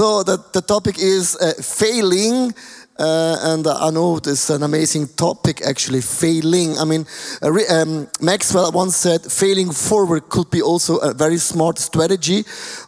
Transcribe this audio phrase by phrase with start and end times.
[0.00, 2.54] So the, the topic is uh, failing.
[2.98, 6.78] Uh, and I know is an amazing topic, actually, failing.
[6.78, 7.04] I mean,
[7.42, 12.44] uh, um, Maxwell once said, failing forward could be also a very smart strategy,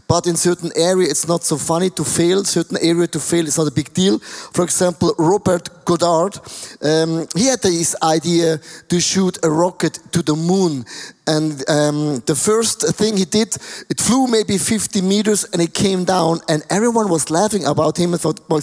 [0.09, 2.45] but in certain area it's not so funny to fail.
[2.45, 4.19] Certain area to fail is not a big deal.
[4.19, 6.39] For example, Robert Goddard,
[6.83, 10.85] um, he had this idea to shoot a rocket to the moon.
[11.27, 13.55] And um, the first thing he did,
[13.89, 18.13] it flew maybe 50 meters and it came down, and everyone was laughing about him
[18.13, 18.61] and thought, well,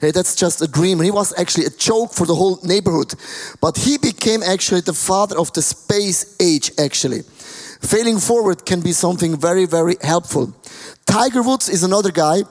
[0.00, 0.98] hey, that's just a dream.
[0.98, 3.14] And he was actually a joke for the whole neighborhood.
[3.60, 7.22] But he became actually the father of the space age, actually.
[7.82, 10.54] Failing forward can be something very, very helpful.
[11.06, 12.42] Tiger Woods is another guy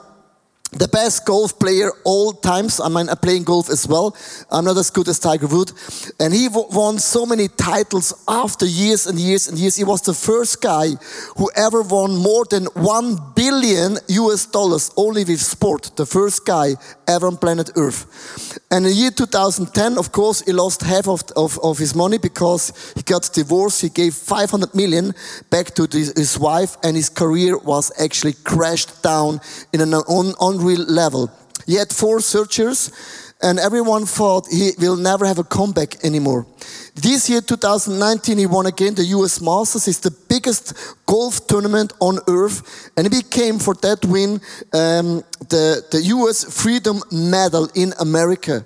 [0.72, 2.80] the best golf player all times.
[2.80, 4.16] I mean, I'm playing golf as well.
[4.50, 6.14] I'm not as good as Tiger Woods.
[6.18, 9.76] And he won so many titles after years and years and years.
[9.76, 10.92] He was the first guy
[11.38, 15.92] who ever won more than 1 billion US dollars only with sport.
[15.98, 18.60] The first guy ever on planet Earth.
[18.72, 22.18] And in the year 2010, of course, he lost half of, of, of his money
[22.18, 23.82] because he got divorced.
[23.82, 25.14] He gave 500 million
[25.50, 29.42] back to his wife and his career was actually crashed down
[29.74, 31.32] in an un, unreal level.
[31.66, 32.92] He had four surgeries
[33.44, 36.46] and everyone thought he will never have a comeback anymore.
[36.94, 39.88] This year, 2019, he won again the US Masters.
[39.88, 40.74] It's the biggest
[41.08, 44.34] golf tournament on earth, and he became for that win
[44.74, 48.64] um, the, the US Freedom Medal in America.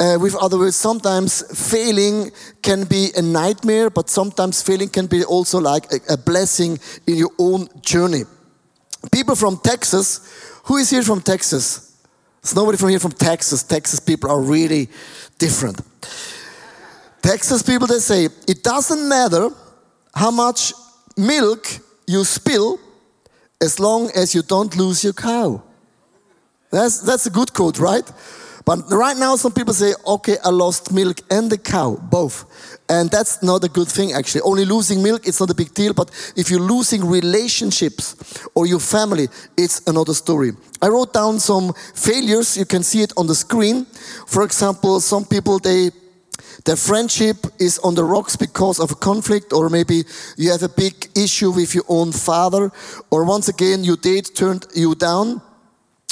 [0.00, 2.30] Uh, with other words, sometimes failing
[2.62, 7.16] can be a nightmare, but sometimes failing can be also like a, a blessing in
[7.16, 8.22] your own journey.
[9.12, 10.20] People from Texas,
[10.64, 11.96] who is here from Texas?
[12.42, 13.62] There's nobody from here from Texas.
[13.62, 14.88] Texas people are really
[15.38, 15.80] different.
[17.22, 19.48] Texas people, they say, it doesn't matter
[20.14, 20.74] how much
[21.16, 21.66] milk
[22.06, 22.78] you spill
[23.60, 25.62] as long as you don't lose your cow.
[26.70, 28.10] That's, that's a good quote, right?
[28.64, 32.46] But right now, some people say, okay, I lost milk and the cow, both.
[32.88, 34.40] And that's not a good thing, actually.
[34.40, 35.92] Only losing milk, it's not a big deal.
[35.92, 38.16] But if you're losing relationships
[38.54, 40.52] or your family, it's another story.
[40.80, 42.56] I wrote down some failures.
[42.56, 43.84] You can see it on the screen.
[44.26, 45.90] For example, some people, they
[46.64, 50.04] their friendship is on the rocks because of a conflict, or maybe
[50.36, 52.72] you have a big issue with your own father,
[53.10, 55.42] or once again, your date turned you down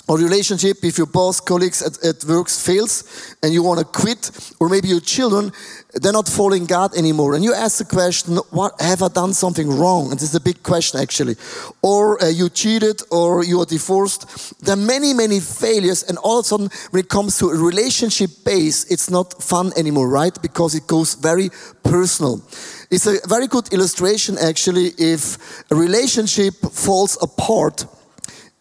[0.09, 4.31] or relationship if your boss colleagues at, at works fails and you want to quit
[4.59, 5.53] or maybe your children
[5.95, 7.35] they're not following god anymore.
[7.35, 10.11] And you ask the question what have i done something wrong?
[10.11, 11.37] And this is a big question actually.
[11.83, 14.27] Or uh, you cheated or you are divorced.
[14.65, 17.57] There are many many failures and all of a sudden when it comes to a
[17.57, 20.37] relationship base it's not fun anymore right?
[20.41, 21.51] Because it goes very
[21.83, 22.43] personal.
[22.91, 27.87] It's a very good illustration actually if a relationship falls apart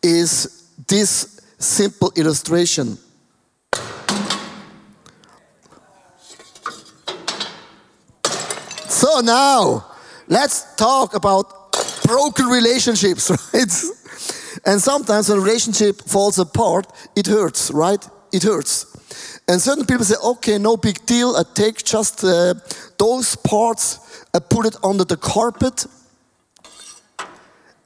[0.03, 0.60] is
[0.91, 2.97] this simple illustration.
[8.89, 9.85] So now,
[10.27, 11.71] let's talk about
[12.03, 13.73] broken relationships, right?
[14.65, 18.05] And sometimes when a relationship falls apart, it hurts, right?
[18.33, 18.85] It hurts.
[19.47, 21.37] And certain people say, okay, no big deal.
[21.37, 22.55] I take just uh,
[22.97, 25.85] those parts, I put it under the carpet,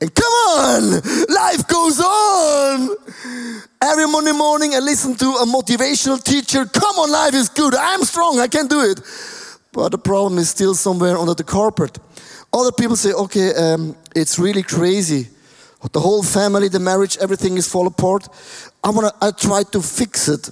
[0.01, 0.91] and come on,
[1.29, 2.89] life goes on.
[3.81, 6.65] Every Monday morning, I listen to a motivational teacher.
[6.65, 7.73] Come on, life is good.
[7.75, 8.39] I'm strong.
[8.39, 8.99] I can do it.
[9.71, 11.97] But the problem is still somewhere under the carpet.
[12.51, 15.27] Other people say, okay, um, it's really crazy.
[15.91, 18.27] The whole family, the marriage, everything is fall apart.
[18.83, 20.49] I wanna, I try to fix it.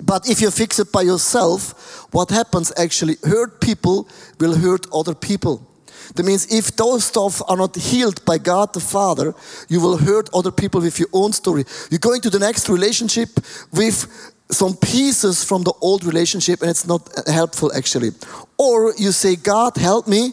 [0.00, 3.16] But if you fix it by yourself, what happens actually?
[3.24, 4.08] Hurt people
[4.40, 5.67] will hurt other people.
[6.14, 9.34] That means if those stuff are not healed by God the Father,
[9.68, 11.64] you will hurt other people with your own story.
[11.90, 13.28] You go into the next relationship
[13.72, 14.06] with
[14.50, 18.10] some pieces from the old relationship and it's not helpful actually.
[18.56, 20.32] Or you say, God, help me.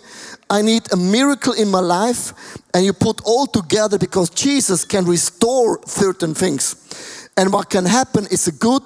[0.50, 2.34] I need a miracle in my life.
[2.74, 7.30] And you put all together because Jesus can restore certain things.
[7.38, 8.84] And what can happen is a good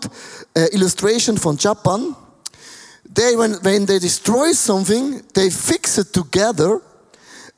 [0.55, 2.15] uh, illustration from Japan
[3.19, 6.81] they when, when they destroy something, they fix it together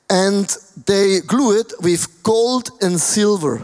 [0.10, 3.62] and they glue it with gold and silver.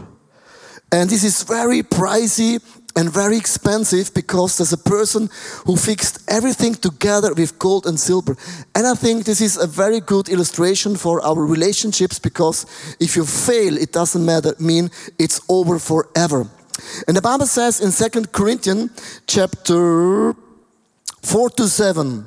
[0.92, 2.62] And this is very pricey
[2.94, 5.28] and very expensive because there's a person
[5.66, 8.36] who fixed everything together with gold and silver.
[8.76, 12.64] And I think this is a very good illustration for our relationships because
[13.00, 16.46] if you fail, it doesn't matter, mean it's over forever.
[17.08, 20.36] And the Bible says in Second Corinthians chapter
[21.22, 22.26] 4 to 7.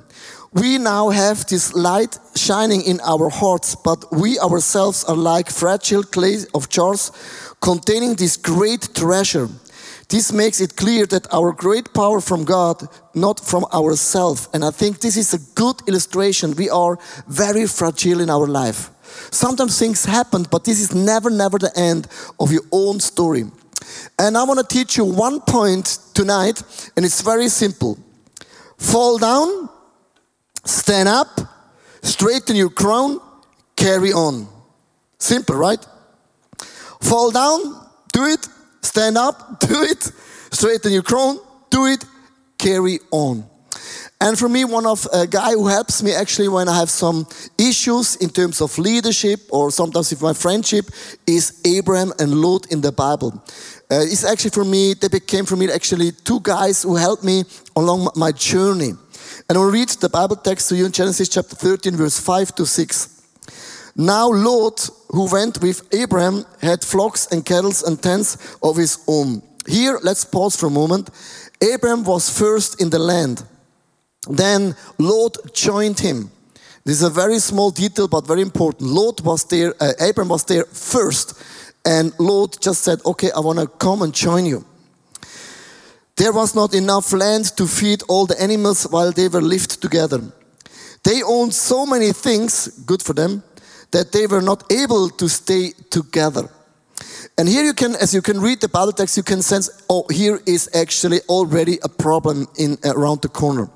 [0.54, 6.04] We now have this light shining in our hearts, but we ourselves are like fragile
[6.04, 7.12] clay of jars
[7.62, 9.48] containing this great treasure.
[10.10, 12.86] This makes it clear that our great power from God,
[13.16, 14.50] not from ourselves.
[14.54, 16.54] And I think this is a good illustration.
[16.54, 17.00] We are
[17.30, 18.90] very fragile in our life.
[19.32, 22.10] Sometimes things happen, but this is never, never the end
[22.42, 23.46] of your own story.
[24.20, 26.62] And I want to teach you one point tonight,
[26.98, 27.98] and it's very simple.
[28.82, 29.70] Fall down,
[30.66, 31.40] stand up,
[32.02, 33.20] straighten your crown,
[33.76, 34.48] carry on.
[35.20, 35.86] Simple, right?
[37.00, 38.46] Fall down, do it,
[38.82, 40.04] stand up, do it,
[40.52, 41.40] straighten your crown,
[41.70, 42.04] do it,
[42.58, 43.46] carry on.
[44.20, 47.28] And for me, one of a guy who helps me actually when I have some
[47.58, 50.86] issues in terms of leadership or sometimes with my friendship
[51.26, 53.44] is Abraham and Lot in the Bible.
[53.92, 57.44] Uh, it's actually for me, they became for me actually two guys who helped me
[57.76, 58.94] along my journey.
[59.50, 62.66] And I'll read the Bible text to you in Genesis chapter 13, verse 5 to
[62.66, 63.22] 6.
[63.98, 69.42] Now Lot, who went with Abraham, had flocks and cattle and tents of his own.
[69.68, 71.10] Here, let's pause for a moment.
[71.62, 73.44] Abraham was first in the land.
[74.30, 76.32] Then Lot joined him.
[76.86, 78.90] This is a very small detail, but very important.
[78.90, 81.34] Lot was there, uh, Abraham was there first,
[81.86, 84.66] and Lot just said, Okay, I want to come and join you.
[86.16, 90.22] There was not enough land to feed all the animals while they were lived together.
[91.04, 93.44] They owned so many things, good for them,
[93.92, 96.50] that they were not able to stay together.
[97.38, 100.06] And here you can, as you can read the Bible text, you can sense, oh,
[100.12, 103.70] here is actually already a problem in around the corner.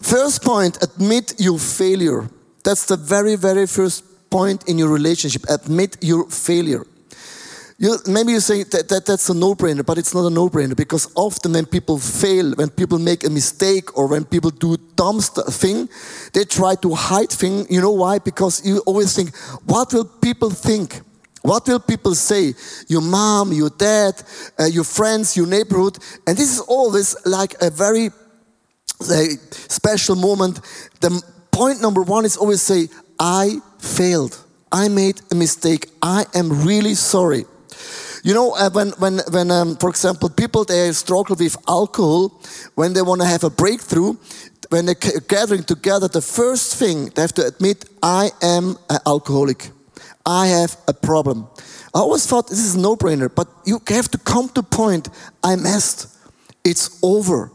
[0.00, 2.28] First point, admit your failure.
[2.64, 5.44] That's the very, very first point in your relationship.
[5.48, 6.84] Admit your failure.
[7.78, 11.12] You, maybe you say that, that that's a no-brainer, but it's not a no-brainer because
[11.14, 15.88] often when people fail, when people make a mistake, or when people do dumb thing,
[16.32, 17.66] they try to hide thing.
[17.68, 18.18] You know why?
[18.18, 19.36] Because you always think,
[19.66, 21.02] what will people think?
[21.42, 22.54] What will people say?
[22.88, 24.22] Your mom, your dad,
[24.58, 28.10] uh, your friends, your neighborhood, and this is always like a very
[28.98, 30.60] special moment.
[31.00, 32.88] The point number one is always say,
[33.20, 34.38] "I failed.
[34.72, 35.90] I made a mistake.
[36.00, 37.44] I am really sorry."
[38.26, 42.42] You know, uh, when, when, when um, for example, people they struggle with alcohol,
[42.74, 44.16] when they want to have a breakthrough,
[44.68, 44.96] when they're
[45.28, 49.70] gathering together, the first thing they have to admit, I am an alcoholic.
[50.26, 51.46] I have a problem.
[51.94, 55.08] I always thought this is a no-brainer, but you have to come to point,
[55.44, 56.08] I messed.
[56.64, 57.52] It's over.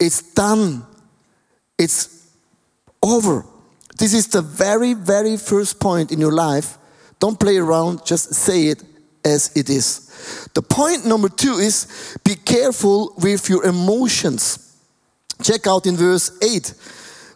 [0.00, 0.84] It's done.
[1.78, 2.32] It's
[3.00, 3.46] over.
[3.96, 6.78] This is the very, very first point in your life.
[7.20, 8.82] Don't play around, just say it
[9.24, 10.48] as it is.
[10.54, 14.78] The point number two is be careful with your emotions.
[15.42, 16.74] Check out in verse 8.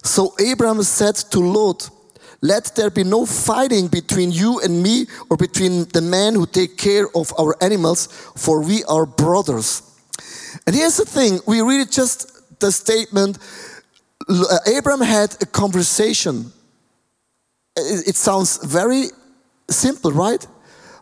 [0.02, 1.90] So Abraham said to Lot,
[2.40, 6.76] Let there be no fighting between you and me or between the men who take
[6.76, 8.06] care of our animals,
[8.36, 9.82] for we are brothers.
[10.66, 13.38] And here's the thing we read just the statement
[14.28, 16.52] uh, Abraham had a conversation.
[17.76, 19.04] It sounds very
[19.70, 20.44] simple, right?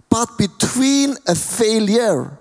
[0.09, 2.39] But between a failure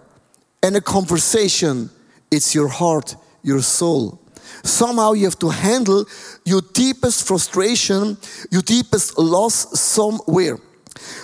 [0.63, 1.89] and a conversation,
[2.31, 4.19] it's your heart, your soul.
[4.63, 6.05] Somehow you have to handle
[6.43, 8.17] your deepest frustration,
[8.51, 10.57] your deepest loss somewhere.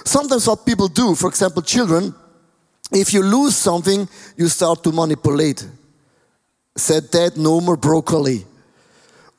[0.06, 2.14] Sometimes what people do, for example, children,
[2.92, 5.66] if you lose something, you start to manipulate.
[6.76, 8.46] Said dad, no more broccoli.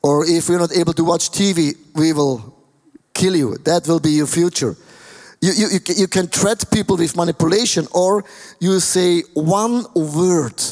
[0.01, 2.53] Or if you're not able to watch TV, we will
[3.13, 3.57] kill you.
[3.63, 4.75] That will be your future.
[5.43, 8.23] You, you, you can threat people with manipulation, or
[8.61, 10.63] you say one word.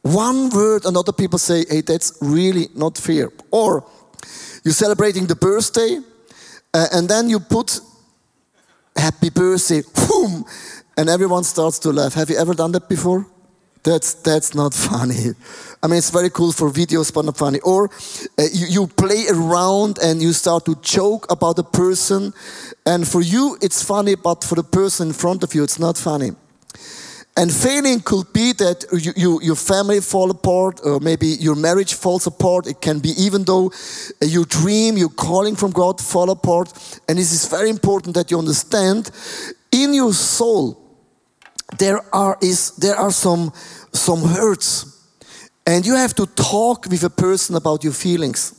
[0.00, 3.28] One word, and other people say, hey, that's really not fair.
[3.50, 3.84] Or
[4.64, 5.98] you're celebrating the birthday,
[6.72, 7.78] uh, and then you put
[8.96, 10.46] happy birthday, boom,
[10.96, 12.14] and everyone starts to laugh.
[12.14, 13.26] Have you ever done that before?
[13.82, 15.34] That's, that's not funny.
[15.82, 17.60] I mean, it's very cool for videos, but not funny.
[17.60, 17.88] Or
[18.38, 22.34] uh, you, you play around and you start to joke about a person,
[22.84, 25.96] and for you it's funny, but for the person in front of you it's not
[25.96, 26.32] funny.
[27.36, 31.94] And failing could be that you, you, your family fall apart, or maybe your marriage
[31.94, 32.66] falls apart.
[32.66, 33.72] It can be even though
[34.22, 36.72] uh, your dream, your calling from God fall apart.
[37.08, 39.10] And this is very important that you understand
[39.72, 40.89] in your soul
[41.80, 43.52] there are, is, there are some,
[43.92, 44.86] some hurts.
[45.66, 48.54] And you have to talk with a person about your feelings.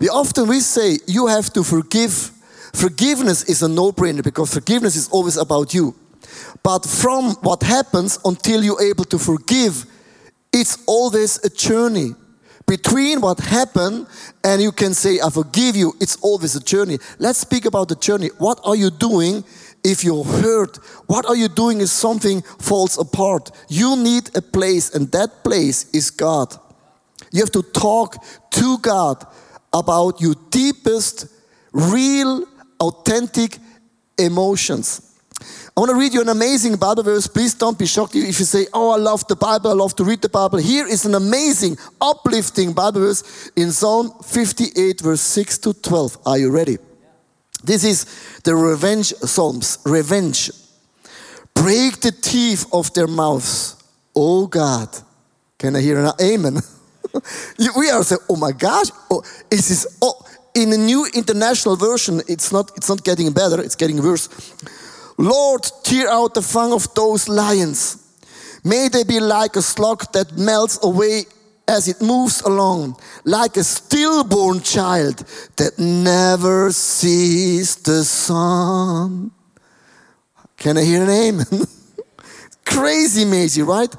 [0.00, 2.30] We often we say you have to forgive.
[2.72, 5.94] Forgiveness is a no-brainer because forgiveness is always about you.
[6.62, 9.84] But from what happens until you're able to forgive,
[10.52, 12.14] it's always a journey.
[12.66, 14.06] Between what happened
[14.42, 16.98] and you can say, I forgive you, it's always a journey.
[17.18, 18.30] Let's speak about the journey.
[18.38, 19.44] What are you doing
[19.84, 20.76] if you're hurt,
[21.06, 23.50] what are you doing if something falls apart?
[23.68, 26.56] You need a place, and that place is God.
[27.30, 29.24] You have to talk to God
[29.72, 31.26] about your deepest,
[31.72, 32.46] real,
[32.80, 33.58] authentic
[34.18, 35.10] emotions.
[35.76, 37.26] I want to read you an amazing Bible verse.
[37.26, 40.04] Please don't be shocked if you say, Oh, I love the Bible, I love to
[40.04, 40.58] read the Bible.
[40.58, 46.18] Here is an amazing, uplifting Bible verse in Psalm 58, verse 6 to 12.
[46.24, 46.78] Are you ready?
[47.64, 48.04] This is
[48.44, 49.78] the revenge Psalms.
[49.84, 50.50] Revenge.
[51.54, 53.82] Break the teeth of their mouths.
[54.14, 54.88] Oh God.
[55.58, 56.58] Can I hear an amen?
[57.76, 60.14] we are saying, oh my gosh, oh, is this, oh,
[60.54, 64.28] in the new international version, it's not, it's not getting better, it's getting worse.
[65.16, 67.98] Lord, tear out the fang of those lions.
[68.64, 71.24] May they be like a slug that melts away
[71.66, 75.18] as it moves along, like a stillborn child
[75.56, 79.30] that never sees the sun.
[80.56, 81.66] Can I hear an amen?
[82.64, 83.90] Crazy, Maisie, right?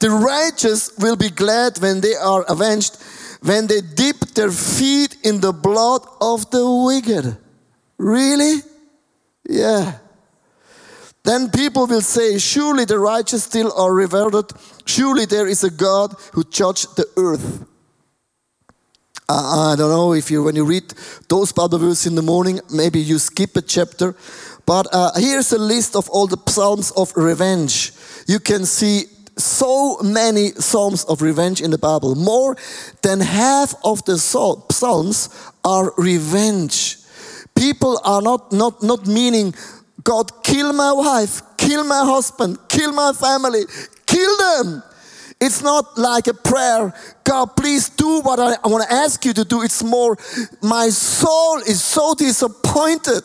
[0.00, 2.96] The righteous will be glad when they are avenged,
[3.42, 7.36] when they dip their feet in the blood of the wicked.
[7.98, 8.62] Really?
[9.48, 9.98] Yeah.
[11.24, 14.52] Then people will say, Surely the righteous still are revered.
[14.86, 17.66] Surely there is a God who judged the earth.
[19.28, 20.92] Uh, I don't know if you, when you read
[21.28, 24.16] those Bible verses in the morning, maybe you skip a chapter.
[24.66, 27.92] But uh, here's a list of all the Psalms of revenge.
[28.26, 29.04] You can see
[29.36, 32.14] so many Psalms of revenge in the Bible.
[32.14, 32.56] More
[33.02, 35.28] than half of the Psalms
[35.64, 36.96] are revenge.
[37.54, 39.54] People are not, not, not meaning
[40.10, 43.62] God, kill my wife, kill my husband, kill my family,
[44.06, 44.82] kill them.
[45.40, 49.32] It's not like a prayer, God, please do what I, I want to ask you
[49.32, 49.62] to do.
[49.62, 50.18] It's more,
[50.60, 53.22] my soul is so disappointed.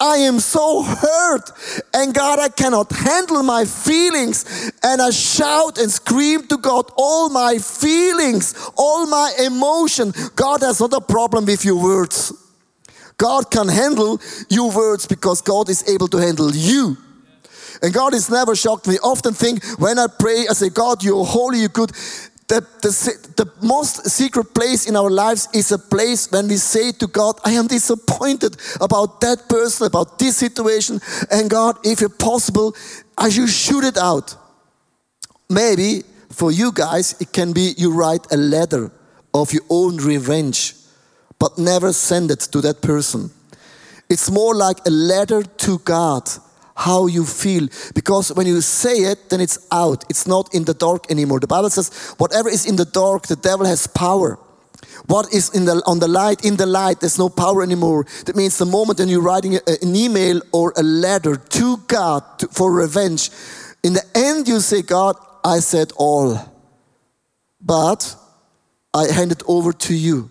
[0.00, 1.50] I am so hurt.
[1.92, 4.72] And God, I cannot handle my feelings.
[4.82, 10.14] And I shout and scream to God all my feelings, all my emotion.
[10.36, 12.32] God has not a problem with your words.
[13.16, 16.96] God can handle your words because God is able to handle you.
[17.82, 18.86] And God is never shocked.
[18.86, 21.90] We often think when I pray, I say, God, you're holy, you're good.
[22.46, 26.92] The, the, the most secret place in our lives is a place when we say
[26.92, 31.00] to God, I am disappointed about that person, about this situation.
[31.30, 32.74] And God, if it's possible,
[33.16, 34.36] I should shoot it out.
[35.48, 38.90] Maybe for you guys, it can be you write a letter
[39.32, 40.74] of your own revenge
[41.44, 43.30] but never send it to that person.
[44.08, 46.26] It's more like a letter to God,
[46.74, 47.68] how you feel.
[47.94, 50.04] Because when you say it, then it's out.
[50.08, 51.40] It's not in the dark anymore.
[51.40, 54.38] The Bible says, whatever is in the dark, the devil has power.
[55.04, 58.06] What is in the, on the light, in the light, there's no power anymore.
[58.24, 62.48] That means the moment when you're writing an email or a letter to God to,
[62.48, 63.28] for revenge,
[63.82, 66.38] in the end you say, God, I said all,
[67.60, 68.16] but
[68.94, 70.30] I hand it over to you.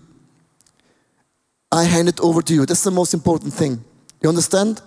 [1.74, 2.66] I hand it over to you.
[2.68, 3.84] That's the most important thing.
[4.22, 4.80] You understand?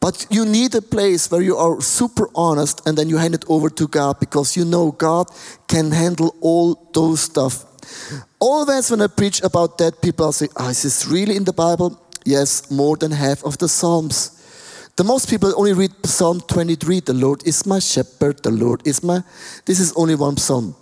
[0.00, 3.44] But you need a place where you are super honest and then you hand it
[3.48, 5.28] over to God because you know God
[5.68, 7.64] can handle all those stuff.
[8.40, 12.00] Always when I preach about that, people say, oh, is this really in the Bible?
[12.24, 14.34] Yes, more than half of the Psalms.
[14.96, 19.04] The most people only read Psalm 23, the Lord is my shepherd, the Lord is
[19.04, 19.22] my.
[19.64, 20.74] This is only one psalm.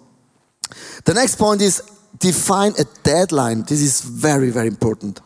[1.04, 1.82] The next point is
[2.18, 3.62] define a deadline.
[3.62, 5.20] This is very, very important.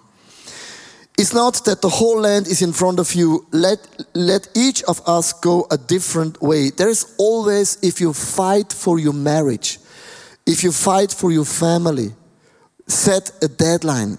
[1.20, 3.46] It's not that the whole land is in front of you.
[3.52, 3.78] Let,
[4.14, 6.70] let each of us go a different way.
[6.70, 9.78] There is always, if you fight for your marriage,
[10.46, 12.14] if you fight for your family,
[12.86, 14.16] set a deadline.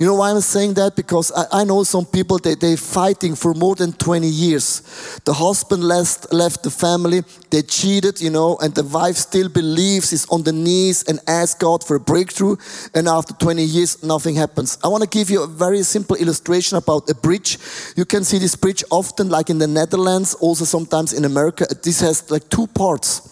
[0.00, 0.96] You know why I'm saying that?
[0.96, 4.80] Because I, I know some people, they, they're fighting for more than 20 years.
[5.26, 10.14] The husband left, left the family, they cheated, you know, and the wife still believes,
[10.14, 12.56] is on the knees and asks God for a breakthrough.
[12.94, 14.78] And after 20 years, nothing happens.
[14.82, 17.58] I want to give you a very simple illustration about a bridge.
[17.94, 21.66] You can see this bridge often, like in the Netherlands, also sometimes in America.
[21.82, 23.28] This has like two parts.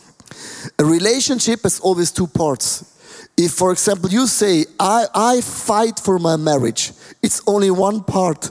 [0.78, 2.84] A relationship has always two parts.
[3.38, 6.90] If, for example, you say, I, I fight for my marriage,
[7.22, 8.50] it's only one part.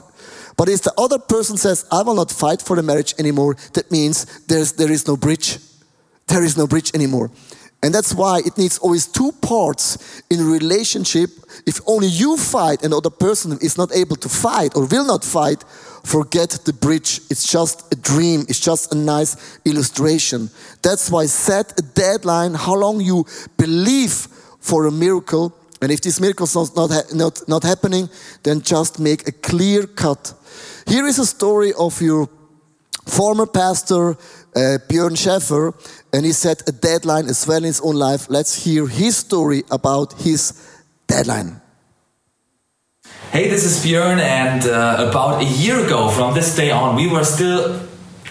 [0.56, 3.90] But if the other person says, I will not fight for the marriage anymore, that
[3.90, 5.58] means there's, there is no bridge.
[6.26, 7.30] There is no bridge anymore.
[7.82, 11.30] And that's why it needs always two parts in relationship.
[11.66, 15.06] If only you fight and the other person is not able to fight or will
[15.06, 15.62] not fight,
[16.02, 17.20] forget the bridge.
[17.30, 18.46] It's just a dream.
[18.48, 20.50] It's just a nice illustration.
[20.82, 23.26] That's why set a deadline how long you
[23.58, 24.28] believe
[24.60, 25.54] for a miracle.
[25.80, 28.08] And if this miracle is not, not, not happening,
[28.42, 30.34] then just make a clear cut.
[30.86, 32.28] Here is a story of your
[33.06, 34.16] former pastor
[34.56, 35.72] uh, Björn Schäfer,
[36.12, 38.28] and he set a deadline as well in his own life.
[38.28, 40.52] Let's hear his story about his
[41.06, 41.60] deadline.
[43.30, 47.08] Hey, this is Björn, and uh, about a year ago from this day on, we
[47.08, 47.87] were still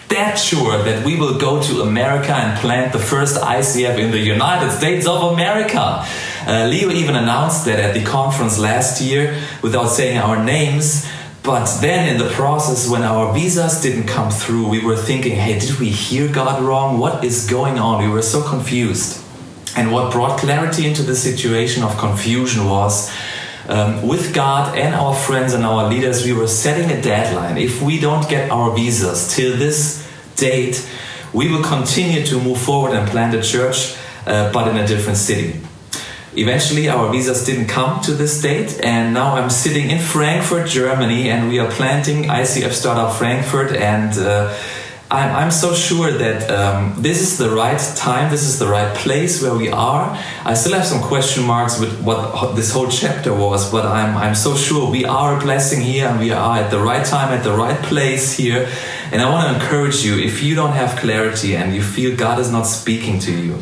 [0.07, 4.19] dead sure that we will go to America and plant the first ICF in the
[4.19, 6.05] United States of America.
[6.45, 11.05] Uh, Leo even announced that at the conference last year without saying our names.
[11.43, 15.59] But then in the process, when our visas didn't come through, we were thinking, hey,
[15.59, 16.99] did we hear God wrong?
[16.99, 18.03] What is going on?
[18.03, 19.23] We were so confused.
[19.75, 23.11] And what brought clarity into the situation of confusion was
[23.67, 27.57] um, with God and our friends and our leaders, we were setting a deadline.
[27.57, 30.87] If we don't get our visas till this date,
[31.33, 35.17] we will continue to move forward and plant a church, uh, but in a different
[35.17, 35.59] city.
[36.35, 41.29] Eventually, our visas didn't come to this date, and now I'm sitting in Frankfurt, Germany,
[41.29, 43.71] and we are planting ICF Startup Frankfurt.
[43.71, 44.55] And uh,
[45.09, 48.93] I'm, I'm, so sure that um, this is the right time, this is the right
[48.93, 50.21] place where we are.
[50.43, 54.35] I still have some question marks with what this whole chapter was, but I'm, I'm
[54.35, 57.45] so sure we are a blessing here and we are at the right time, at
[57.45, 58.69] the right place here.
[59.13, 62.39] And I want to encourage you if you don't have clarity and you feel God
[62.39, 63.61] is not speaking to you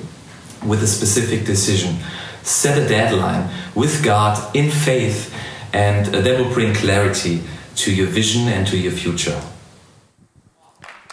[0.65, 1.97] with a specific decision
[2.45, 5.33] set a deadline with God in faith,
[5.73, 7.41] and that will bring clarity
[7.75, 9.41] to your vision and to your future.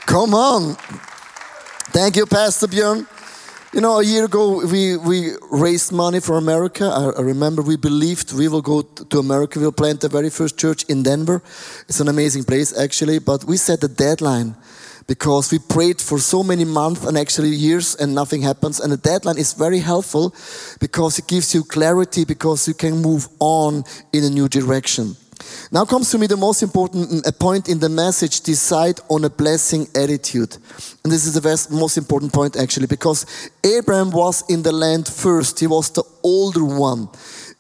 [0.07, 0.75] Come on.
[1.93, 3.07] Thank you, Pastor Björn.
[3.73, 6.85] You know, a year ago, we, we raised money for America.
[6.85, 9.59] I, I, remember we believed we will go to America.
[9.59, 11.43] We'll plant the very first church in Denver.
[11.89, 13.19] It's an amazing place, actually.
[13.19, 14.57] But we set a deadline
[15.07, 18.81] because we prayed for so many months and actually years and nothing happens.
[18.81, 20.35] And the deadline is very helpful
[20.81, 25.17] because it gives you clarity because you can move on in a new direction.
[25.71, 29.31] Now comes to me the most important mm, point in the message decide on a
[29.31, 30.57] blessing attitude.
[31.03, 33.27] And this is the best, most important point actually because
[33.65, 37.09] Abraham was in the land first, he was the older one.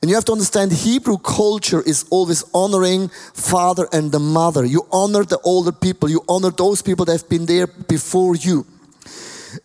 [0.00, 4.64] And you have to understand Hebrew culture is always honoring father and the mother.
[4.64, 8.66] You honor the older people, you honor those people that have been there before you.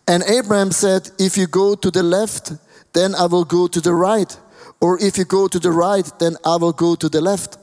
[0.06, 2.52] And Abraham said, If you go to the left,
[2.92, 4.36] then I will go to the right.
[4.80, 7.58] Or if you go to the right, then I will go to the left.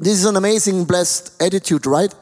[0.00, 2.14] This is an amazing, blessed attitude, right?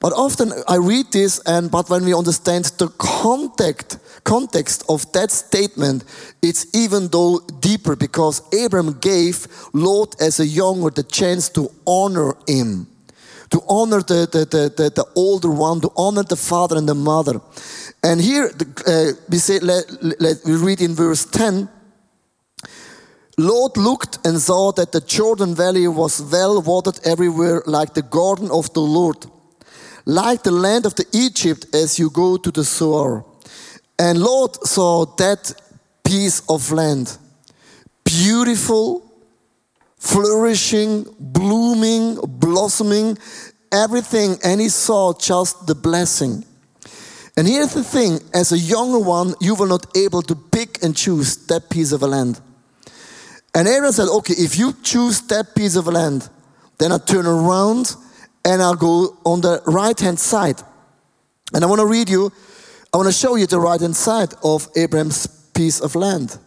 [0.00, 5.30] But often I read this, and but when we understand the context, context of that
[5.30, 6.04] statement,
[6.40, 12.34] it's even though deeper because Abram gave Lot as a younger the chance to honor
[12.48, 12.86] him,
[13.50, 16.94] to honor the, the, the, the, the older one, to honor the father and the
[16.94, 17.42] mother.
[18.02, 18.50] And here
[18.86, 19.84] uh, we say, let,
[20.18, 21.68] let, we read in verse 10.
[23.40, 28.50] Lot looked and saw that the Jordan Valley was well watered everywhere, like the garden
[28.50, 29.26] of the Lord
[30.06, 33.24] like the land of the Egypt as you go to the Zoar.
[33.98, 35.52] And Lot saw that
[36.04, 37.16] piece of land,
[38.04, 39.04] beautiful,
[39.98, 43.18] flourishing, blooming, blossoming,
[43.70, 46.44] everything, and he saw just the blessing.
[47.36, 50.96] And here's the thing as a younger one, you were not able to pick and
[50.96, 52.40] choose that piece of land.
[53.54, 56.28] And Aaron said, Okay, if you choose that piece of land,
[56.78, 57.94] then I turn around
[58.44, 60.62] and I'll go on the right hand side.
[61.52, 62.32] And I want to read you,
[62.92, 66.38] I want to show you the right hand side of Abraham's piece of land.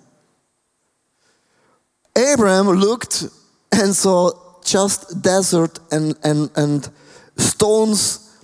[2.16, 3.26] Abraham looked
[3.72, 4.32] and saw
[4.64, 6.90] just desert and, and, and
[7.38, 8.42] stones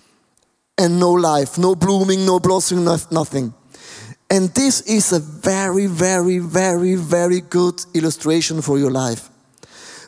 [0.77, 3.53] and no life, no blooming, no blossoming, nothing.
[4.29, 9.29] And this is a very, very, very, very good illustration for your life.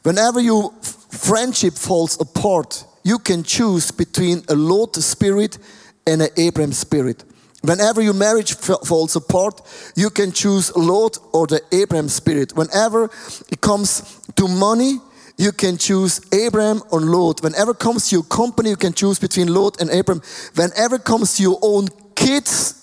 [0.04, 0.72] Whenever your
[1.12, 5.58] friendship falls apart, you can choose between a Lot spirit
[6.06, 7.24] and an Abraham spirit.
[7.64, 9.62] Whenever your marriage falls apart,
[9.96, 12.56] you can choose Lot or the Abraham spirit.
[12.56, 13.06] Whenever
[13.52, 15.00] it comes to money,
[15.38, 17.42] you can choose Abraham or Lot.
[17.44, 20.24] Whenever it comes to your company, you can choose between Lot and Abraham.
[20.56, 22.81] Whenever it comes to your own kids,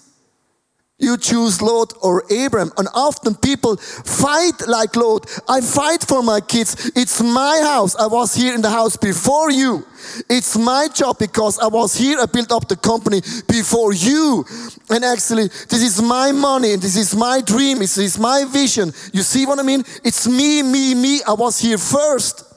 [0.98, 2.72] you choose Lot or Abram.
[2.76, 5.26] And often people fight like Lot.
[5.48, 6.90] I fight for my kids.
[6.96, 7.94] It's my house.
[7.94, 9.86] I was here in the house before you.
[10.28, 12.18] It's my job because I was here.
[12.18, 14.44] I built up the company before you.
[14.90, 17.78] And actually, this is my money and this is my dream.
[17.78, 18.92] This is my vision.
[19.12, 19.84] You see what I mean?
[20.04, 21.20] It's me, me, me.
[21.26, 22.47] I was here first.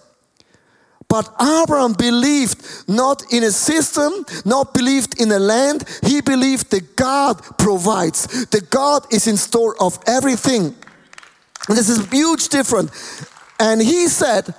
[1.12, 5.84] But Abraham believed not in a system, not believed in a land.
[6.04, 10.74] He believed that God provides, that God is in store of everything.
[11.67, 13.28] And this is huge difference.
[13.60, 14.56] And he said,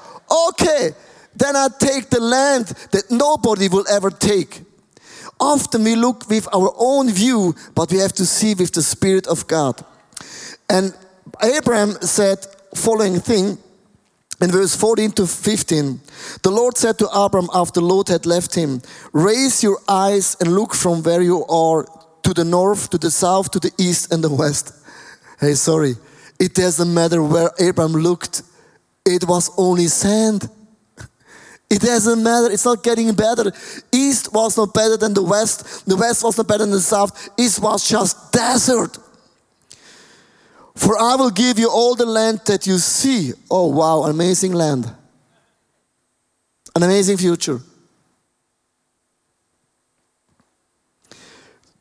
[0.50, 0.90] okay,
[1.34, 4.60] then I take the land that nobody will ever take.
[5.42, 9.26] often we look with our own view, but we have to see with the Spirit
[9.26, 9.84] of God.
[10.70, 10.94] And
[11.42, 13.58] Abraham said following thing
[14.42, 16.00] in verse 14 to 15.
[16.42, 20.74] The Lord said to Abram after Lot had left him, Raise your eyes and look
[20.74, 21.86] from where you are
[22.24, 24.74] to the north, to the south, to the east, and the west.
[25.40, 25.94] Hey, sorry.
[26.40, 28.42] It doesn't matter where Abram looked,
[29.04, 30.48] it was only sand.
[31.70, 32.52] It doesn't matter.
[32.52, 33.50] It's not getting better.
[33.90, 35.86] East was not better than the west.
[35.86, 37.30] The west was not better than the south.
[37.38, 38.98] East was just desert.
[40.74, 43.32] For I will give you all the land that you see.
[43.50, 44.90] Oh, wow, amazing land.
[46.74, 47.60] An amazing future.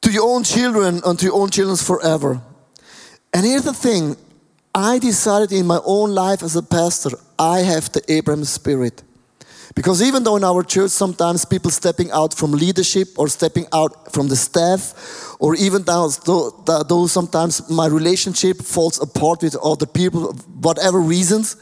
[0.01, 2.41] To your own children and to your own children forever.
[3.33, 4.17] And here's the thing
[4.73, 9.03] I decided in my own life as a pastor, I have the Abraham spirit.
[9.75, 14.11] Because even though in our church sometimes people stepping out from leadership or stepping out
[14.11, 14.93] from the staff,
[15.39, 16.09] or even though,
[16.87, 21.55] though sometimes my relationship falls apart with other people, whatever reasons,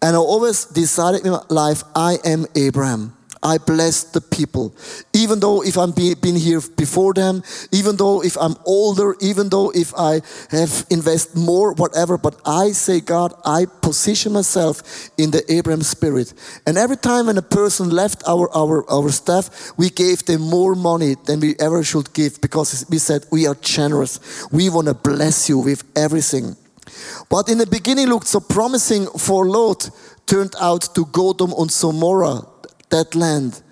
[0.00, 3.16] and I always decided in my life, I am Abraham.
[3.42, 4.74] I bless the people.
[5.14, 9.48] Even though if I'm be, been here before them, even though if I'm older, even
[9.48, 14.82] though if I have invest more, whatever, but I say, God, I position myself
[15.16, 16.34] in the Abraham spirit.
[16.66, 20.74] And every time when a person left our, our, our staff, we gave them more
[20.74, 24.20] money than we ever should give because we said, we are generous.
[24.52, 26.56] We want to bless you with everything.
[27.30, 29.88] What in the beginning looked so promising for Lot
[30.26, 32.49] turned out to Sodom and Gomorrah
[32.90, 33.62] that land.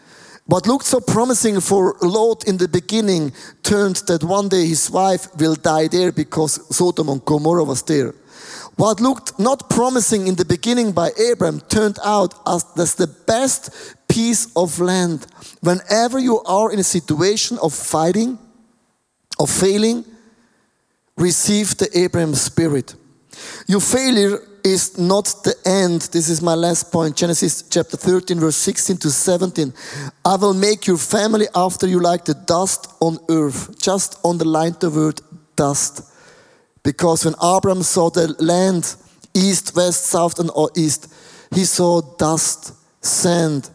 [0.47, 5.29] What looked so promising for Lot in the beginning turned that one day his wife
[5.37, 8.15] will die there because Sodom and Gomorrah was there.
[8.77, 13.97] What looked not promising in the beginning by Abram turned out as, as the best
[14.09, 15.27] piece of land.
[15.61, 18.39] Whenever you are in a situation of fighting,
[19.39, 20.05] of failing,
[21.17, 22.95] receive the Abraham spirit.
[23.67, 26.03] Your failure is not the end.
[26.13, 27.17] This is my last point.
[27.17, 29.73] Genesis chapter 13, verse 16 to 17.
[30.25, 33.81] I will make your family after you like the dust on earth.
[33.81, 35.21] Just underline the word
[35.57, 36.03] dust.
[36.83, 38.97] Because when Abraham saw the land,
[39.35, 41.13] east, west, south, and east,
[41.55, 43.71] he saw dust, sand,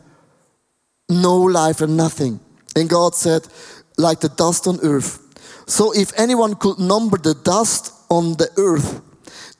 [1.10, 2.40] no life and nothing.
[2.76, 3.48] And God said,
[3.98, 5.20] like the dust on earth.
[5.68, 9.02] So if anyone could number the dust on the earth,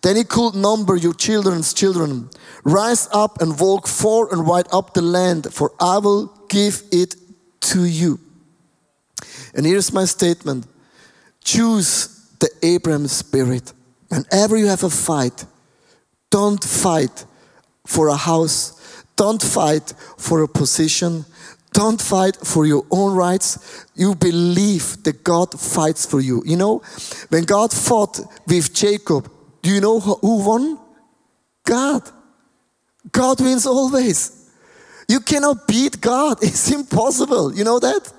[0.04, 2.30] then he could number your children's children.
[2.66, 7.16] Rise up and walk far and wide up the land, for I will give it
[7.62, 8.20] to you.
[9.56, 10.68] And here's my statement
[11.44, 12.08] choose
[12.40, 13.74] the Abraham spirit.
[14.10, 15.46] Whenever you have a fight,
[16.30, 17.26] don't fight
[17.88, 21.26] for a house, don't fight for a position,
[21.72, 23.86] don't fight for your own rights.
[23.96, 26.44] You believe that God fights for you.
[26.46, 26.80] You know,
[27.30, 29.32] when God fought with Jacob,
[29.64, 30.78] do you know who won?
[31.66, 32.04] God.
[33.12, 34.52] God wins always.
[35.08, 36.38] You cannot beat God.
[36.44, 37.56] It's impossible.
[37.56, 38.12] You know that?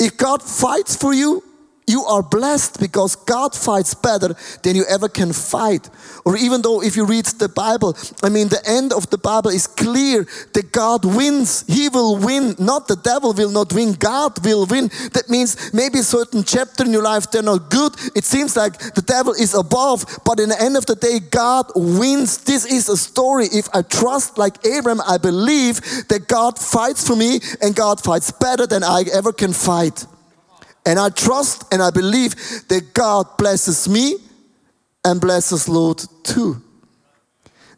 [0.00, 1.44] If God fights for you,
[1.86, 5.90] you are blessed because God fights better than you ever can fight.
[6.24, 9.50] Or even though if you read the Bible, I mean, the end of the Bible
[9.50, 11.64] is clear that God wins.
[11.66, 12.54] He will win.
[12.58, 13.94] Not the devil will not win.
[13.94, 14.88] God will win.
[15.12, 17.92] That means maybe a certain chapter in your life, they're not good.
[18.14, 21.66] It seems like the devil is above, but in the end of the day, God
[21.74, 22.38] wins.
[22.38, 23.46] This is a story.
[23.46, 28.30] If I trust like Abraham, I believe that God fights for me and God fights
[28.30, 30.06] better than I ever can fight.
[30.84, 32.34] And I trust and I believe
[32.68, 34.16] that God blesses me
[35.04, 36.62] and blesses Lot too.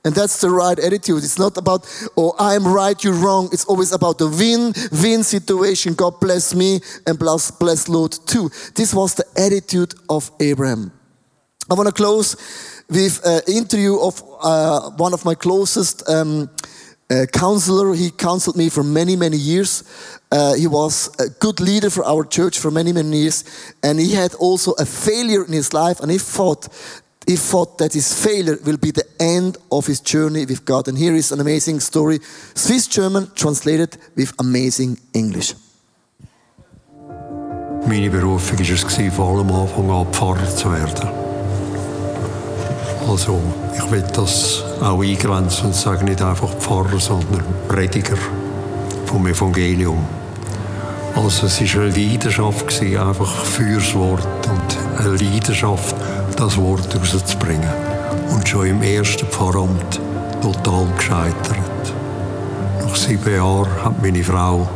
[0.05, 1.25] And that's the right attitude.
[1.25, 1.87] It's not about,
[2.17, 3.49] oh, I'm right, you're wrong.
[3.53, 5.95] It's always about the win win situation.
[5.95, 8.51] God bless me and bless, bless Lot too.
[8.75, 10.93] This was the attitude of Abraham.
[11.71, 12.37] I want to close
[12.91, 16.51] with an interview of uh, one of my closest um,
[17.11, 17.95] uh, counselor.
[17.95, 19.85] He counseled me for many, many years.
[20.31, 23.45] Uh, he was a good leader for our church for many, many years.
[23.83, 26.01] And he had also a failure in his life.
[26.01, 26.69] And he thought,
[27.27, 30.89] he thought that his failure will be the end of his journey with God.
[30.89, 32.21] And here is an amazing story,
[32.55, 35.55] Swiss German, translated with amazing English.
[37.87, 41.24] Meine Berufung war es, vor allem Anfang an Pfarrer zu werden.
[43.09, 43.41] Also,
[43.77, 48.17] ich will das auch eingrenzen und sagen, nicht einfach Pfarrer, sondern Prediger
[49.05, 50.05] vom Evangelium.
[51.15, 55.95] Also es war eine Leidenschaft, einfach fürs Wort und eine Leidenschaft,
[56.37, 57.71] das Wort rauszubringen.
[58.31, 60.01] Und schon im ersten Pfarramt
[60.43, 61.95] total gescheitert.
[62.83, 64.69] Nach sieben Jahren hat meine Frau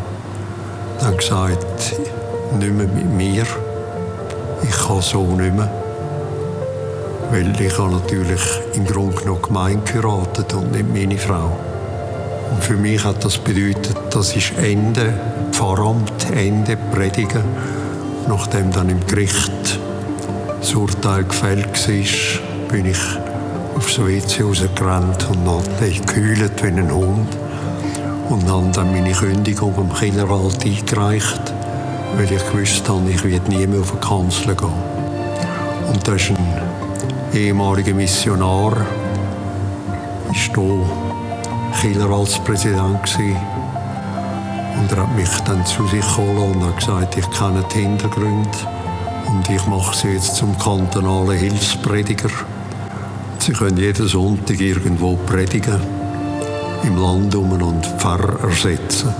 [1.00, 1.96] dann gesagt,
[2.58, 3.46] nicht mehr mit mir.
[4.62, 5.87] Ich kann so nicht mehr.
[7.30, 8.40] Weil ich habe natürlich
[8.74, 11.58] im Grunde genommen Gemeinde geheiratet und nicht meine Frau.
[12.50, 15.12] Und für mich hat das bedeutet, das ist Ende
[15.52, 17.44] Pfarramt, Ende Predigen.
[18.28, 19.78] Nachdem dann im Gericht
[20.60, 22.98] das Urteil gefällt war, bin ich
[23.76, 27.28] aufs WC rausgerannt und habe gekühlt wie ein Hund.
[28.28, 31.52] Und habe dann meine Kündigung im Kinderwald eingereicht,
[32.16, 34.72] weil ich gewusst habe, ich werde nie mehr auf die Kanzel gehen.
[35.88, 36.77] Und das ist ein
[37.32, 38.76] ehemaliger Missionar,
[40.32, 40.86] ist hier
[41.80, 43.36] Kinderwaldspräsident gewesen.
[44.80, 48.58] Und er hat mich dann zu sich geholt und hat gesagt, ich kenne die Hintergründe
[49.26, 52.30] und ich mache sie jetzt zum kantonalen Hilfsprediger.
[53.38, 55.80] Sie können jeden Sonntag irgendwo predigen,
[56.82, 59.14] im Land um und Pfarrer ersetzen.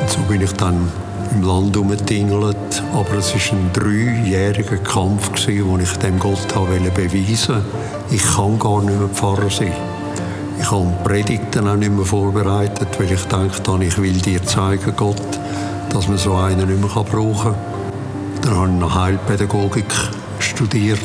[0.00, 0.90] Und so bin ich dann
[1.34, 2.56] im Land umgetingelt,
[2.92, 7.62] aber es war ein dreijähriger Kampf, wo ich dem Gott beweisen wollte,
[8.10, 9.72] ich kann gar nicht mehr Pfarrer sein.
[10.60, 15.38] Ich habe Predigten auch nicht mehr vorbereitet, weil ich dachte, ich will dir zeigen, Gott,
[15.90, 17.54] dass man so einen nicht mehr brauchen kann.
[18.42, 19.92] Dann habe ich noch Heilpädagogik
[20.38, 20.98] studiert,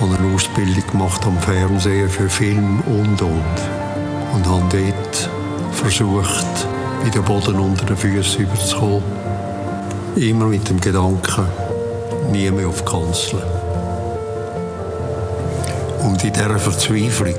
[0.00, 3.58] habe eine Ausbildung gemacht am Fernsehen für Film und und.
[4.34, 5.30] Und habe dort
[5.72, 6.66] versucht,
[7.04, 9.17] in den Boden unter den Füßen überzukommen.
[10.16, 11.46] Immer mit dem Gedanken,
[12.32, 13.42] nie mehr auf Kanzler.
[16.02, 17.34] Und in dieser Verzweiflung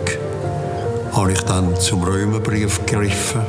[1.14, 3.42] habe ich dann zum Römerbrief gegriffen.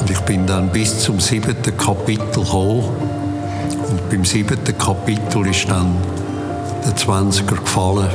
[0.00, 2.84] Und ich bin dann bis zum siebten Kapitel gekommen.
[3.88, 5.96] Und beim siebten Kapitel ist dann
[6.84, 8.08] der Zwanziger gefallen,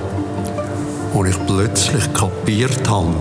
[1.14, 3.14] wo ich plötzlich kapiert habe,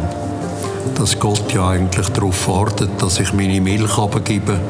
[0.96, 4.61] dass Gott ja eigentlich darauf wartet, dass ich meine Milch abgebe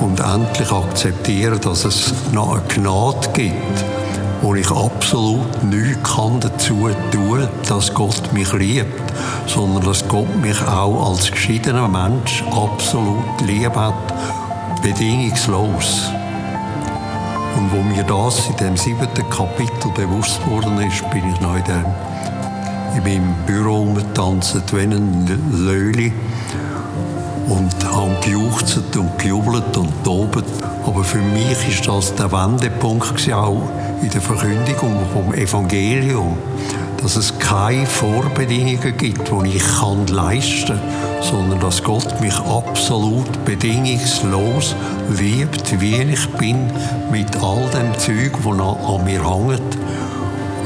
[0.00, 3.84] und endlich akzeptiere, dass es noch eine Gnade gibt,
[4.42, 9.12] wo ich absolut nichts kann dazu tun dass Gott mich liebt,
[9.46, 13.94] sondern dass Gott mich auch als geschiedener Mensch absolut lieb hat,
[14.82, 16.10] bedingungslos.
[17.56, 23.02] Und wo mir das in dem siebten Kapitel bewusst worden ist, bin ich noch in,
[23.02, 26.12] meinem Büro umgetanzt wie ein Löli
[27.94, 30.44] und habe gejuchzt und gejubelt und tobt.
[30.84, 33.62] Aber für mich ist das der Wendepunkt auch
[34.02, 36.36] in der Verkündigung vom Evangelium,
[37.00, 43.44] dass es keine Vorbedingungen gibt, die ich kann leisten kann, sondern dass Gott mich absolut
[43.44, 44.74] bedingungslos
[45.18, 46.70] liebt, wie ich bin,
[47.10, 49.78] mit all dem Zeug, das an mir hängt.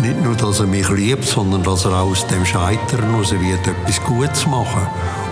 [0.01, 4.03] Nicht nur, dass er mich liebt, sondern dass er aus dem Scheitern heraus wird, etwas
[4.05, 4.87] Gutes machen.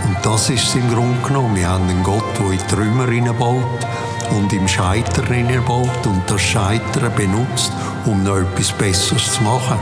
[0.04, 1.56] Und das ist es im Grunde genommen.
[1.56, 3.86] Wir haben einen Gott, der in Trümmer hineinbaut
[4.30, 7.72] und im Scheitern hineinbaut und das Scheitern benutzt,
[8.04, 9.78] um noch etwas Besseres zu machen.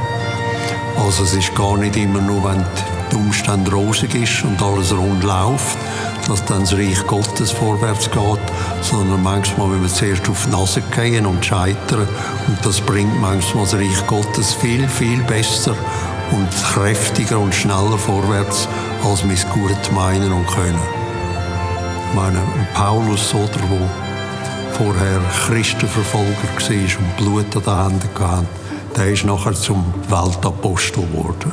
[1.05, 2.65] Also es ist gar nicht immer nur, wenn
[3.11, 5.77] die Umstände rosig ist und alles rund läuft,
[6.29, 8.41] dass dann das Reich Gottes vorwärts geht,
[8.81, 12.09] sondern manchmal, wenn wir zuerst auf die Nase gehen und scheitern,
[12.47, 15.75] und das bringt manchmal das Reich Gottes viel, viel besser
[16.31, 18.69] und kräftiger und schneller vorwärts,
[19.05, 20.79] als wir es gut meinen und können.
[22.09, 22.41] Ich meine,
[22.75, 23.79] Paulus oder wo
[24.73, 28.47] vorher Christenverfolger war und Blut an den Händen hatte,
[28.97, 31.53] der ist nachher zum Weltapostel geworden.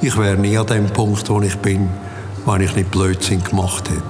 [0.00, 1.90] Ich wäre nie an dem Punkt, wo ich bin,
[2.46, 4.02] wenn ich nicht Blödsinn gemacht hätte.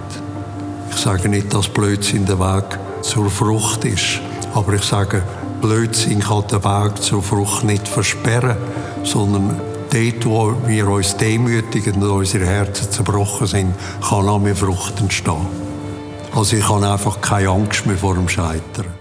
[0.91, 4.21] Ich sage nicht, dass Blödsinn der Weg zur Frucht ist,
[4.55, 5.23] aber ich sage,
[5.61, 8.57] Blödsinn kann den Weg zur Frucht nicht versperren,
[9.05, 9.61] sondern
[9.93, 13.75] dort, wo wir uns demütigen und unsere Herzen zerbrochen sind,
[14.07, 15.47] kann auch mehr Frucht entstehen.
[16.35, 18.98] Also ich habe einfach keine Angst mehr vor dem Scheitern.